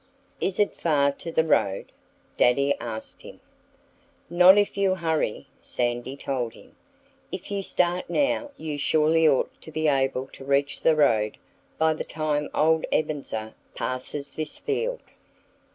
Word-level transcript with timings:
"Is 0.39 0.59
it 0.59 0.73
far 0.73 1.11
to 1.11 1.31
the 1.31 1.45
road?" 1.45 1.91
Daddy 2.35 2.73
asked 2.79 3.21
him. 3.21 3.39
"Not 4.31 4.57
if 4.57 4.75
you 4.75 4.95
hurry," 4.95 5.45
Sandy 5.61 6.15
told 6.17 6.53
him. 6.53 6.75
"If 7.31 7.51
you 7.51 7.61
start 7.61 8.09
now 8.09 8.49
you 8.57 8.79
surely 8.79 9.27
ought 9.29 9.51
to 9.61 9.71
be 9.71 9.87
able 9.87 10.25
to 10.33 10.43
reach 10.43 10.81
the 10.81 10.95
road 10.95 11.37
by 11.77 11.93
the 11.93 12.03
time 12.03 12.49
old 12.55 12.87
Ebenezer 12.91 13.53
passes 13.75 14.31
this 14.31 14.57
field." 14.57 15.01